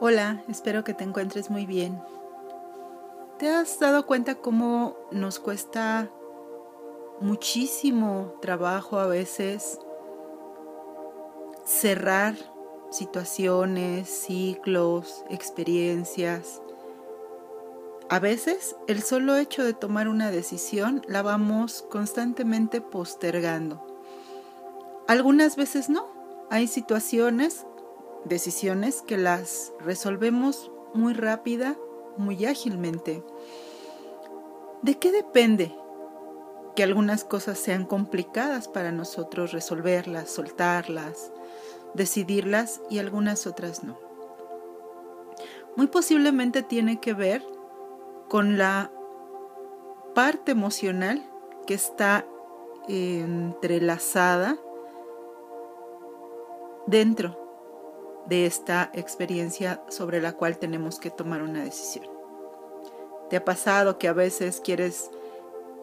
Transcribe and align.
Hola, 0.00 0.42
espero 0.48 0.82
que 0.82 0.92
te 0.92 1.04
encuentres 1.04 1.50
muy 1.50 1.66
bien. 1.66 2.02
¿Te 3.38 3.48
has 3.48 3.78
dado 3.78 4.06
cuenta 4.06 4.34
cómo 4.34 4.96
nos 5.12 5.38
cuesta 5.38 6.10
muchísimo 7.20 8.34
trabajo 8.42 8.98
a 8.98 9.06
veces 9.06 9.78
cerrar 11.64 12.34
situaciones, 12.90 14.08
ciclos, 14.08 15.24
experiencias? 15.30 16.60
A 18.08 18.18
veces 18.18 18.74
el 18.88 19.00
solo 19.00 19.36
hecho 19.36 19.62
de 19.62 19.74
tomar 19.74 20.08
una 20.08 20.32
decisión 20.32 21.02
la 21.06 21.22
vamos 21.22 21.82
constantemente 21.88 22.80
postergando. 22.80 23.86
Algunas 25.06 25.54
veces 25.54 25.88
no. 25.88 26.08
Hay 26.50 26.66
situaciones 26.66 27.64
decisiones 28.24 29.02
que 29.02 29.16
las 29.16 29.72
resolvemos 29.80 30.70
muy 30.94 31.12
rápida, 31.12 31.76
muy 32.16 32.46
ágilmente. 32.46 33.22
¿De 34.82 34.98
qué 34.98 35.12
depende 35.12 35.74
que 36.76 36.82
algunas 36.82 37.24
cosas 37.24 37.58
sean 37.58 37.84
complicadas 37.84 38.68
para 38.68 38.92
nosotros 38.92 39.52
resolverlas, 39.52 40.30
soltarlas, 40.30 41.32
decidirlas 41.94 42.80
y 42.90 42.98
algunas 42.98 43.46
otras 43.46 43.84
no? 43.84 43.98
Muy 45.76 45.88
posiblemente 45.88 46.62
tiene 46.62 47.00
que 47.00 47.14
ver 47.14 47.44
con 48.28 48.58
la 48.58 48.90
parte 50.14 50.52
emocional 50.52 51.28
que 51.66 51.74
está 51.74 52.26
entrelazada 52.86 54.56
dentro 56.86 57.43
de 58.26 58.46
esta 58.46 58.90
experiencia 58.94 59.82
sobre 59.88 60.20
la 60.20 60.32
cual 60.32 60.58
tenemos 60.58 60.98
que 60.98 61.10
tomar 61.10 61.42
una 61.42 61.64
decisión. 61.64 62.06
¿Te 63.30 63.36
ha 63.36 63.44
pasado 63.44 63.98
que 63.98 64.08
a 64.08 64.12
veces 64.12 64.60
quieres 64.62 65.10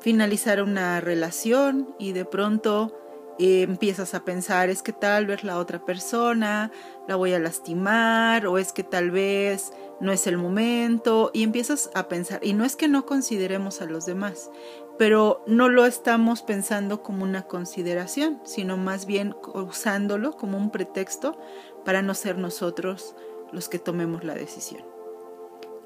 finalizar 0.00 0.62
una 0.62 1.00
relación 1.00 1.94
y 1.98 2.12
de 2.12 2.24
pronto 2.24 2.99
eh, 3.42 3.62
empiezas 3.62 4.12
a 4.12 4.22
pensar 4.22 4.68
es 4.68 4.82
que 4.82 4.92
tal 4.92 5.24
vez 5.24 5.44
la 5.44 5.56
otra 5.56 5.82
persona 5.82 6.70
la 7.08 7.16
voy 7.16 7.32
a 7.32 7.38
lastimar 7.38 8.46
o 8.46 8.58
es 8.58 8.74
que 8.74 8.82
tal 8.82 9.10
vez 9.10 9.72
no 9.98 10.12
es 10.12 10.26
el 10.26 10.36
momento 10.36 11.30
y 11.32 11.42
empiezas 11.42 11.90
a 11.94 12.06
pensar 12.06 12.40
y 12.42 12.52
no 12.52 12.66
es 12.66 12.76
que 12.76 12.86
no 12.86 13.06
consideremos 13.06 13.80
a 13.80 13.86
los 13.86 14.04
demás, 14.04 14.50
pero 14.98 15.42
no 15.46 15.70
lo 15.70 15.86
estamos 15.86 16.42
pensando 16.42 17.02
como 17.02 17.22
una 17.22 17.44
consideración, 17.44 18.42
sino 18.44 18.76
más 18.76 19.06
bien 19.06 19.34
usándolo 19.54 20.36
como 20.36 20.58
un 20.58 20.70
pretexto 20.70 21.40
para 21.82 22.02
no 22.02 22.12
ser 22.12 22.36
nosotros 22.36 23.16
los 23.52 23.70
que 23.70 23.78
tomemos 23.78 24.22
la 24.22 24.34
decisión. 24.34 24.84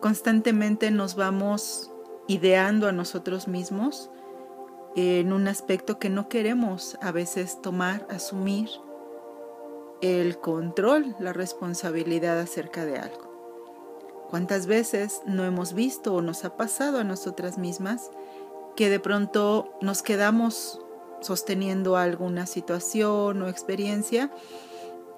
Constantemente 0.01 0.91
nos 0.91 1.15
vamos 1.15 1.93
ideando 2.27 2.89
a 2.89 2.93
nosotros 2.93 3.47
mismos 3.47 4.11
en 4.97 5.33
un 5.33 5.49
aspecto 5.49 5.99
que 5.99 6.09
no 6.09 6.29
queremos 6.29 6.97
a 7.01 7.13
veces 7.13 7.61
tomar, 7.61 8.07
asumir 8.11 8.69
el 10.01 10.39
control, 10.39 11.17
la 11.19 11.33
responsabilidad 11.33 12.39
acerca 12.39 12.85
de 12.85 12.99
algo. 12.99 14.27
¿Cuántas 14.31 14.67
veces 14.67 15.23
no 15.27 15.45
hemos 15.45 15.75
visto 15.75 16.15
o 16.15 16.23
nos 16.23 16.45
ha 16.45 16.57
pasado 16.57 16.99
a 16.99 17.05
nosotras 17.05 17.59
mismas 17.59 18.11
que 18.77 18.91
de 18.91 19.01
pronto 19.01 19.73
nos 19.81 20.03
quedamos 20.03 20.81
sosteniendo 21.21 21.97
alguna 21.97 22.47
situación 22.47 23.43
o 23.43 23.49
experiencia 23.49 24.31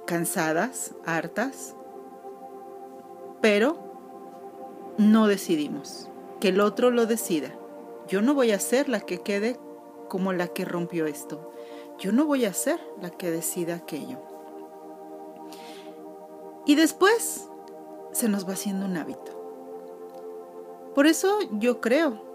cansadas, 0.07 0.95
hartas, 1.05 1.75
pero 3.43 4.95
no 4.99 5.27
decidimos, 5.27 6.09
que 6.41 6.49
el 6.49 6.61
otro 6.61 6.91
lo 6.91 7.07
decida. 7.07 7.55
Yo 8.09 8.23
no 8.23 8.35
voy 8.35 8.53
a 8.53 8.61
ser 8.61 8.89
la 8.89 9.01
que 9.01 9.21
quede 9.21 9.59
como 10.08 10.33
la 10.33 10.48
que 10.48 10.64
rompió 10.64 11.06
esto. 11.06 11.52
Yo 11.98 12.12
no 12.12 12.27
voy 12.27 12.44
a 12.44 12.52
ser 12.52 12.80
la 13.00 13.11
que 13.11 13.30
decida 13.30 13.77
aquello. 13.77 14.18
Y 16.67 16.74
después 16.74 17.48
se 18.12 18.28
nos 18.28 18.48
va 18.48 18.55
haciendo 18.55 18.86
un 18.86 18.96
hábito. 18.96 19.33
Por 20.94 21.06
eso 21.06 21.39
yo 21.52 21.80
creo 21.80 22.26